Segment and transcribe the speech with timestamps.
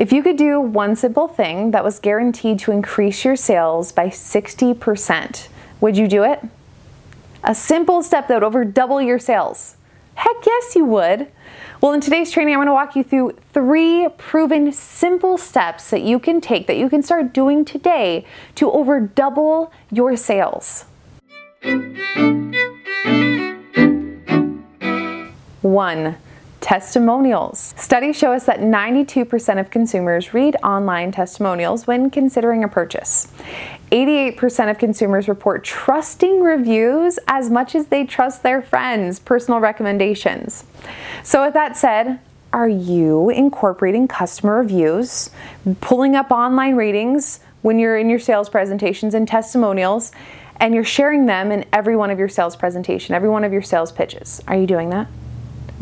[0.00, 4.06] If you could do one simple thing that was guaranteed to increase your sales by
[4.06, 5.48] 60%,
[5.82, 6.42] would you do it?
[7.44, 9.76] A simple step that would over double your sales.
[10.14, 11.26] Heck yes, you would.
[11.82, 16.18] Well, in today's training, I'm to walk you through three proven simple steps that you
[16.18, 18.24] can take, that you can start doing today
[18.54, 20.86] to over double your sales.
[25.60, 26.16] One,
[26.60, 27.74] testimonials.
[27.76, 33.28] Studies show us that 92% of consumers read online testimonials when considering a purchase.
[33.90, 40.64] 88% of consumers report trusting reviews as much as they trust their friends' personal recommendations.
[41.24, 42.20] So, with that said,
[42.52, 45.30] are you incorporating customer reviews,
[45.80, 50.12] pulling up online ratings when you're in your sales presentations and testimonials,
[50.56, 53.62] and you're sharing them in every one of your sales presentation, every one of your
[53.62, 54.40] sales pitches?
[54.46, 55.08] Are you doing that?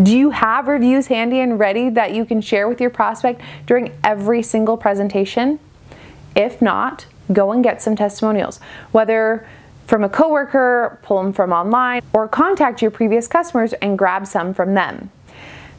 [0.01, 3.93] Do you have reviews handy and ready that you can share with your prospect during
[4.05, 5.59] every single presentation?
[6.37, 8.61] If not, go and get some testimonials.
[8.93, 9.45] Whether
[9.89, 14.55] from a coworker, pull them from online, or contact your previous customers and grab some
[14.55, 15.11] from them.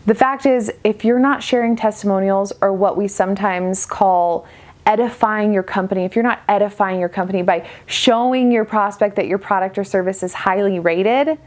[0.06, 4.48] The fact is, if you're not sharing testimonials or what we sometimes call
[4.86, 9.38] edifying your company, if you're not edifying your company by showing your prospect that your
[9.38, 11.38] product or service is highly rated,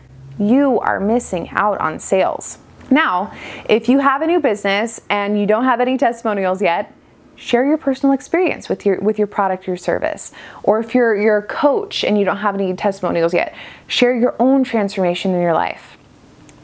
[0.49, 2.59] you are missing out on sales.
[2.91, 3.33] Now,
[3.69, 6.93] if you have a new business and you don't have any testimonials yet,
[7.37, 10.33] share your personal experience with your with your product or service.
[10.63, 13.55] Or if you're you're a coach and you don't have any testimonials yet
[13.87, 15.97] share your own transformation in your life.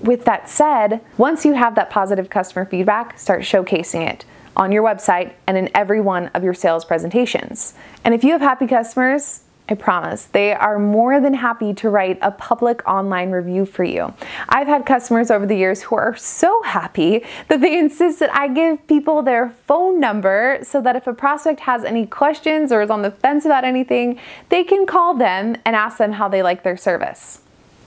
[0.01, 4.25] With that said once you have that positive customer feedback start showcasing it
[4.57, 7.75] on your website and in every one of your sales presentations.
[8.05, 10.25] And if you have happy customers I promise.
[10.25, 14.15] They are more than happy to write a public online review for you.
[14.49, 18.49] I've had customers over the years who are so happy that they insist that I
[18.49, 22.89] give people their phone number so that if a prospect has any questions or is
[22.89, 26.63] on the fence about anything, they can call them and ask them how they like
[26.63, 27.43] their service,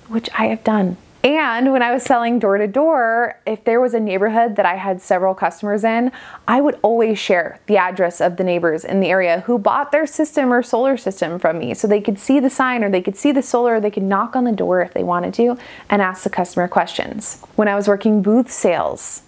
[0.08, 0.98] which I have done.
[1.24, 4.76] And when I was selling door to door, if there was a neighborhood that I
[4.76, 6.12] had several customers in,
[6.48, 10.08] I would always share the address of the neighbors in the area who bought their
[10.08, 13.16] system or solar system from me so they could see the sign or they could
[13.16, 16.24] see the solar, they could knock on the door if they wanted to and ask
[16.24, 17.44] the customer questions.
[17.56, 19.22] When I was working booth sales,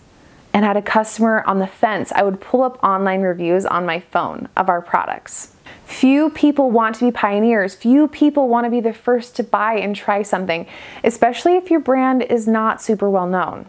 [0.54, 4.00] and had a customer on the fence, I would pull up online reviews on my
[4.00, 5.53] phone of our products.
[5.86, 7.76] Few people want to be pioneers.
[7.76, 10.66] Few people want to be the first to buy and try something,
[11.04, 13.68] especially if your brand is not super well known.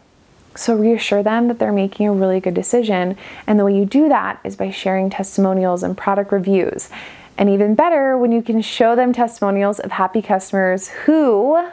[0.56, 3.16] So reassure them that they're making a really good decision.
[3.46, 6.90] And the way you do that is by sharing testimonials and product reviews.
[7.36, 11.68] And even better, when you can show them testimonials of happy customers who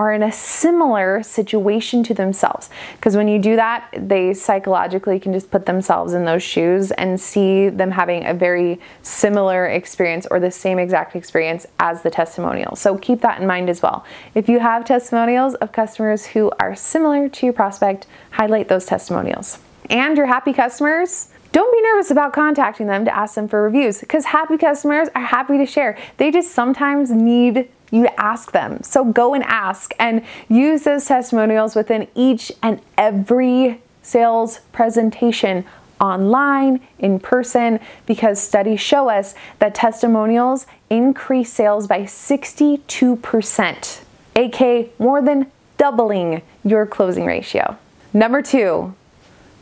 [0.00, 2.70] are in a similar situation to themselves.
[2.96, 7.20] Because when you do that, they psychologically can just put themselves in those shoes and
[7.20, 12.76] see them having a very similar experience or the same exact experience as the testimonial.
[12.76, 14.06] So keep that in mind as well.
[14.34, 19.58] If you have testimonials of customers who are similar to your prospect, highlight those testimonials.
[19.90, 24.00] And your happy customers, don't be nervous about contacting them to ask them for reviews
[24.00, 25.98] because happy customers are happy to share.
[26.16, 28.82] They just sometimes need you ask them.
[28.82, 35.64] So go and ask and use those testimonials within each and every sales presentation
[36.00, 44.00] online, in person, because studies show us that testimonials increase sales by 62%,
[44.36, 47.76] aka more than doubling your closing ratio.
[48.12, 48.94] Number two,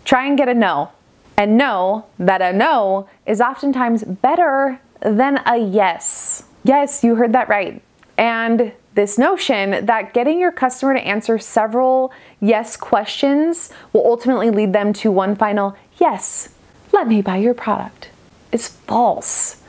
[0.05, 0.93] try and get a no.
[1.37, 6.43] And know that a no is oftentimes better than a yes.
[6.65, 7.81] Yes, you heard that right
[8.19, 14.73] and this notion that getting your customer to answer several yes questions will ultimately lead
[14.73, 16.51] them to one final yes,
[16.93, 18.11] let me buy your product
[18.53, 19.63] is false.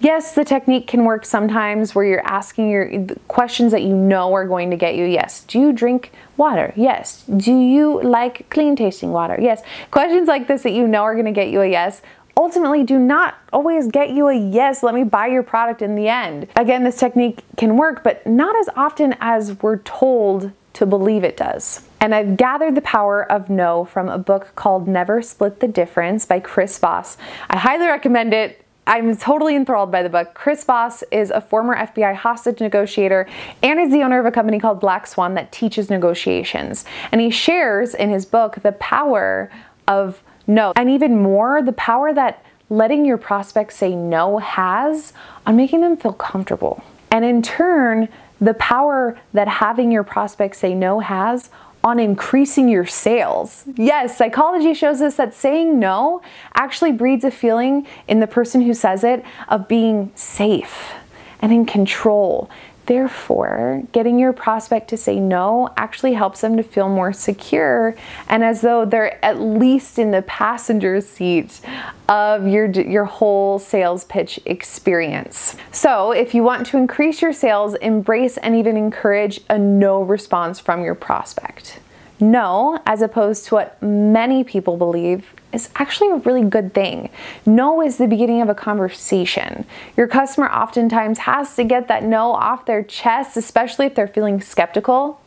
[0.00, 4.46] Yes, the technique can work sometimes where you're asking your questions that you know are
[4.46, 5.44] going to get you yes.
[5.44, 6.72] Do you drink water?
[6.74, 7.22] Yes.
[7.24, 9.38] Do you like clean tasting water?
[9.40, 9.62] Yes.
[9.92, 12.02] Questions like this that you know are going to get you a yes
[12.36, 16.08] ultimately do not always get you a yes, let me buy your product in the
[16.08, 16.48] end.
[16.56, 21.36] Again, this technique can work, but not as often as we're told to believe it
[21.36, 21.82] does.
[22.00, 26.26] And I've gathered the power of no from a book called Never Split the Difference
[26.26, 27.16] by Chris Voss.
[27.50, 28.64] I highly recommend it.
[28.84, 30.34] I'm totally enthralled by the book.
[30.34, 33.28] Chris Voss is a former FBI hostage negotiator
[33.62, 36.84] and is the owner of a company called Black Swan that teaches negotiations.
[37.12, 39.50] And he shares in his book the power
[39.86, 40.72] of no.
[40.76, 45.12] And even more, the power that letting your prospects say no has
[45.46, 46.82] on making them feel comfortable.
[47.10, 48.08] And in turn,
[48.40, 51.50] the power that having your prospects say no has
[51.84, 53.64] on increasing your sales.
[53.76, 56.22] Yes, psychology shows us that saying no
[56.54, 60.92] actually breeds a feeling in the person who says it of being safe
[61.40, 62.48] and in control.
[62.86, 67.94] Therefore, getting your prospect to say no actually helps them to feel more secure
[68.28, 71.60] and as though they're at least in the passenger seat
[72.08, 75.54] of your, your whole sales pitch experience.
[75.70, 80.58] So, if you want to increase your sales, embrace and even encourage a no response
[80.58, 81.78] from your prospect.
[82.18, 87.10] No, as opposed to what many people believe, is actually a really good thing.
[87.46, 89.64] No is the beginning of a conversation.
[89.96, 94.40] Your customer oftentimes has to get that no off their chest, especially if they're feeling
[94.40, 95.20] skeptical.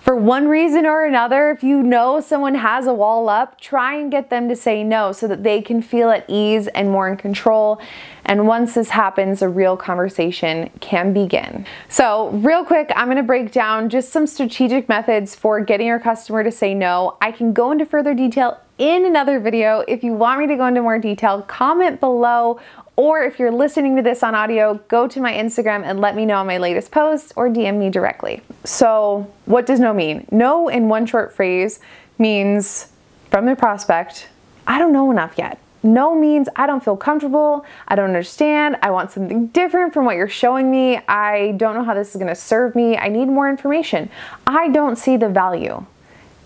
[0.00, 4.10] For one reason or another, if you know someone has a wall up, try and
[4.10, 7.16] get them to say no so that they can feel at ease and more in
[7.16, 7.80] control.
[8.24, 11.66] And once this happens, a real conversation can begin.
[11.88, 16.44] So, real quick, I'm gonna break down just some strategic methods for getting your customer
[16.44, 17.16] to say no.
[17.20, 19.80] I can go into further detail in another video.
[19.88, 22.60] If you want me to go into more detail, comment below
[22.96, 26.24] or if you're listening to this on audio, go to my Instagram and let me
[26.24, 28.42] know on my latest post or DM me directly.
[28.64, 30.26] So, what does no mean?
[30.30, 31.78] No, in one short phrase,
[32.18, 32.90] means
[33.30, 34.28] from the prospect,
[34.66, 35.58] I don't know enough yet.
[35.82, 40.16] No means I don't feel comfortable, I don't understand, I want something different from what
[40.16, 43.48] you're showing me, I don't know how this is gonna serve me, I need more
[43.48, 44.10] information.
[44.46, 45.84] I don't see the value.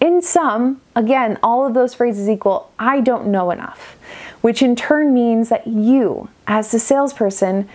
[0.00, 3.96] In sum, again, all of those phrases equal I don't know enough
[4.40, 7.68] which in turn means that you, as the salesperson,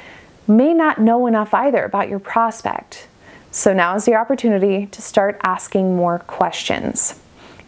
[0.48, 3.07] may not know enough either about your prospect.
[3.51, 7.19] So now is the opportunity to start asking more questions,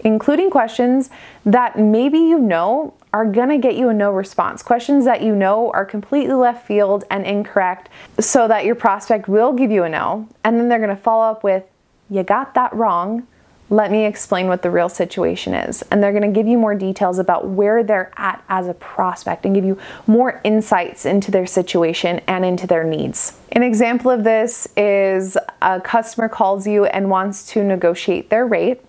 [0.02, 1.10] including questions
[1.46, 4.62] that maybe you know are going to get you a no response.
[4.62, 7.90] Questions that you know are completely left field and incorrect,
[8.20, 10.28] so that your prospect will give you a no.
[10.44, 11.64] And then they're going to follow up with,
[12.10, 13.26] You got that wrong
[13.70, 15.82] let me explain what the real situation is.
[15.84, 19.54] And they're gonna give you more details about where they're at as a prospect and
[19.54, 23.38] give you more insights into their situation and into their needs.
[23.52, 28.82] An example of this is a customer calls you and wants to negotiate their rate.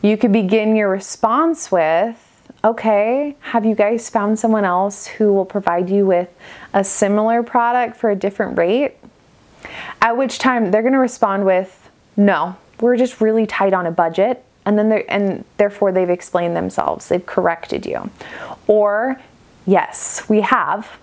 [0.00, 2.22] You could begin your response with,
[2.64, 6.28] okay, have you guys found someone else who will provide you with
[6.72, 8.96] a similar product for a different rate?
[10.00, 14.44] At which time they're gonna respond with, no, we're just really tight on a budget
[14.64, 17.08] and then and therefore they've explained themselves.
[17.08, 18.10] They've corrected you.
[18.66, 19.20] Or
[19.66, 20.98] yes we have.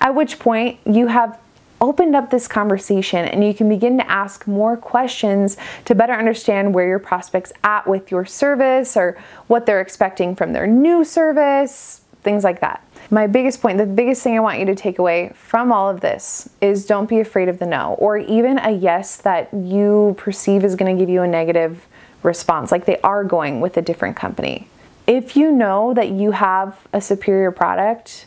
[0.00, 1.38] At which point you have
[1.82, 6.72] opened up this conversation and you can begin to ask more questions to better understand
[6.72, 9.18] where your prospects at with your service or
[9.48, 14.22] what they're expecting from their new service things like that my biggest point, the biggest
[14.22, 17.48] thing I want you to take away from all of this is don't be afraid
[17.48, 21.22] of the no or even a yes that you perceive is going to give you
[21.22, 21.86] a negative
[22.22, 24.68] response, like they are going with a different company.
[25.06, 28.26] If you know that you have a superior product,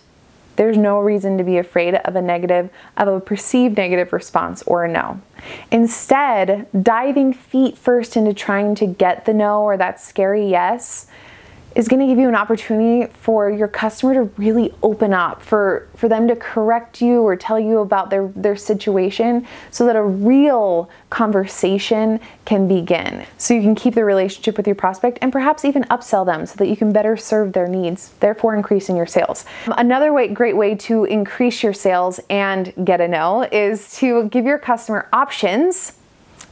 [0.55, 4.85] there's no reason to be afraid of a negative, of a perceived negative response or
[4.85, 5.19] a no.
[5.71, 11.07] Instead, diving feet first into trying to get the no or that scary yes
[11.75, 15.87] is going to give you an opportunity for your customer to really open up for
[15.95, 20.03] for them to correct you or tell you about their their situation so that a
[20.03, 23.25] real conversation can begin.
[23.37, 26.55] So you can keep the relationship with your prospect and perhaps even upsell them so
[26.55, 29.45] that you can better serve their needs therefore increasing your sales.
[29.77, 34.45] Another way great way to increase your sales and get a no is to give
[34.45, 35.93] your customer options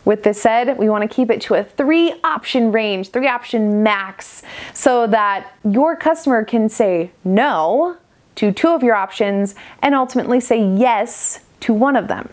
[0.05, 3.83] with this said, we want to keep it to a three option range, three option
[3.83, 4.43] max,
[4.73, 7.97] so that your customer can say no
[8.35, 12.29] to two of your options and ultimately say yes to one of them.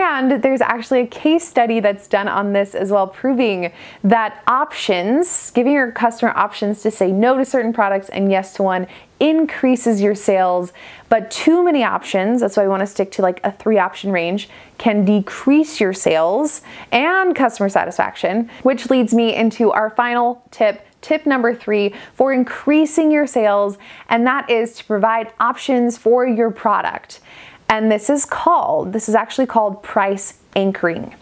[0.00, 3.72] And there's actually a case study that's done on this as well, proving
[4.02, 8.62] that options, giving your customer options to say no to certain products and yes to
[8.62, 8.86] one,
[9.20, 10.72] increases your sales.
[11.08, 14.10] But too many options, that's why I want to stick to like a three option
[14.10, 14.48] range,
[14.78, 21.26] can decrease your sales and customer satisfaction, which leads me into our final tip tip
[21.26, 23.76] number three for increasing your sales,
[24.08, 27.20] and that is to provide options for your product.
[27.68, 31.14] And this is called, this is actually called price anchoring.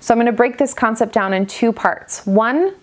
[0.00, 2.26] So I'm going to break this concept down in two parts.
[2.26, 2.74] One,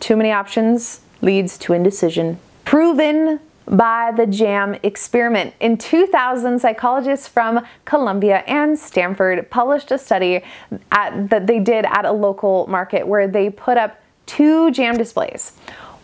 [0.00, 2.38] too many options leads to indecision.
[2.64, 5.54] Proven by the JAM experiment.
[5.60, 10.42] In 2000, psychologists from Columbia and Stanford published a study
[10.90, 15.52] at, that they did at a local market where they put up two JAM displays.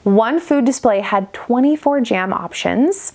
[0.04, 3.12] One food display had 24 jam options,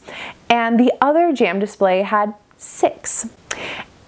[0.49, 3.29] and the other jam display had six.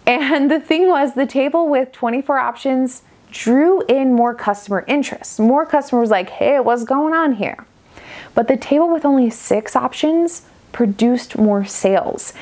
[0.07, 5.39] And the thing was, the table with 24 options drew in more customer interest.
[5.39, 7.65] More customers like, hey, what's going on here?
[8.33, 12.33] But the table with only six options produced more sales.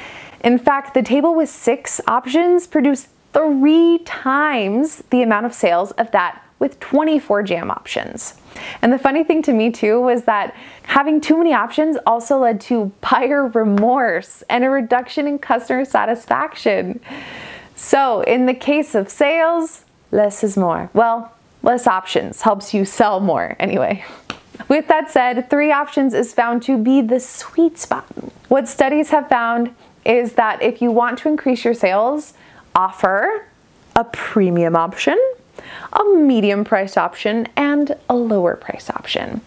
[0.43, 6.11] In fact, the table with six options produced three times the amount of sales of
[6.11, 8.35] that with 24 jam options.
[8.81, 12.61] And the funny thing to me too was that having too many options also led
[12.61, 17.01] to buyer remorse and a reduction in customer satisfaction.
[17.75, 20.89] So, in the case of sales, less is more.
[20.93, 24.05] Well, less options helps you sell more anyway.
[24.69, 28.05] With that said, three options is found to be the sweet spot.
[28.47, 32.33] What studies have found is that if you want to increase your sales,
[32.73, 33.47] offer
[33.97, 35.19] a premium option,
[35.91, 39.41] a medium price option, and a lower price option.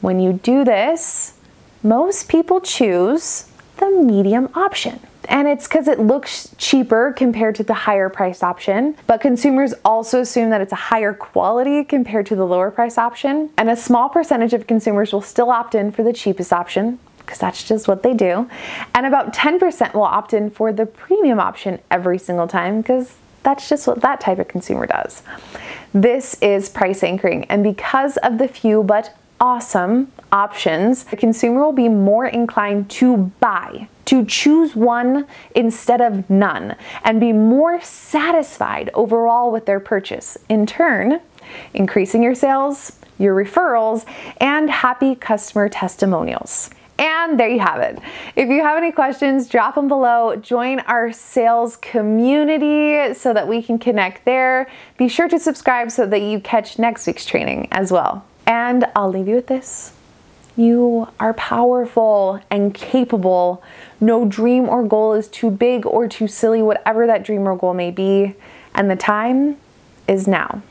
[0.00, 1.34] When you do this,
[1.82, 5.00] most people choose the medium option.
[5.28, 10.22] And it's because it looks cheaper compared to the higher price option, but consumers also
[10.22, 13.50] assume that it's a higher quality compared to the lower price option.
[13.58, 17.38] And a small percentage of consumers will still opt in for the cheapest option, because
[17.38, 18.48] that's just what they do.
[18.94, 23.68] And about 10% will opt in for the premium option every single time because that's
[23.68, 25.22] just what that type of consumer does.
[25.94, 31.72] This is price anchoring, and because of the few but awesome options, the consumer will
[31.72, 38.90] be more inclined to buy, to choose one instead of none, and be more satisfied
[38.94, 40.36] overall with their purchase.
[40.48, 41.20] In turn,
[41.72, 44.04] increasing your sales, your referrals,
[44.38, 46.70] and happy customer testimonials.
[46.98, 47.98] And there you have it.
[48.34, 50.34] If you have any questions, drop them below.
[50.36, 54.68] Join our sales community so that we can connect there.
[54.96, 58.24] Be sure to subscribe so that you catch next week's training as well.
[58.46, 59.92] And I'll leave you with this.
[60.56, 63.62] You are powerful and capable.
[64.00, 67.74] No dream or goal is too big or too silly, whatever that dream or goal
[67.74, 68.34] may be.
[68.74, 69.56] And the time
[70.08, 70.62] is now.